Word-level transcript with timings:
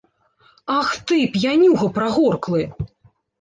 Ах 0.77 0.89
ты, 1.11 1.17
п'янюга 1.35 1.91
прагорклы! 1.99 2.65